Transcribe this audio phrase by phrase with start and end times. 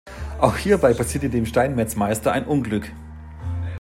[0.39, 2.91] Auch hierbei passierte dem Steinmetzmeister ein Unglück.